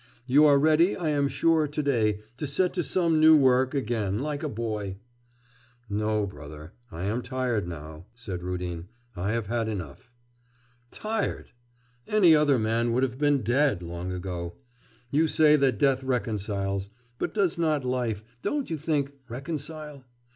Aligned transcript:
You 0.25 0.45
are 0.45 0.57
ready, 0.57 0.97
I 0.97 1.09
am 1.11 1.27
sure, 1.27 1.67
to 1.67 1.83
day, 1.83 2.21
to 2.37 2.47
set 2.47 2.73
to 2.73 2.81
some 2.83 3.19
new 3.19 3.37
work 3.37 3.75
again 3.75 4.17
like 4.17 4.41
a 4.41 4.49
boy.' 4.49 4.97
'No, 5.91 6.25
brother, 6.25 6.73
I 6.91 7.03
am 7.03 7.21
tired 7.21 7.67
now,' 7.67 8.07
said 8.15 8.41
Rudin. 8.41 8.87
'I 9.15 9.33
have 9.33 9.45
had 9.45 9.69
enough.' 9.69 10.09
'Tired! 10.89 11.51
Any 12.07 12.35
other 12.35 12.57
man 12.57 12.93
would 12.93 13.03
have 13.03 13.19
been 13.19 13.43
dead 13.43 13.83
long 13.83 14.11
ago. 14.11 14.55
You 15.11 15.27
say 15.27 15.55
that 15.57 15.77
death 15.77 16.03
reconciles; 16.03 16.89
but 17.19 17.35
does 17.35 17.59
not 17.59 17.85
life, 17.85 18.23
don't 18.41 18.71
you 18.71 18.79
think, 18.79 19.11
reconcile? 19.29 20.03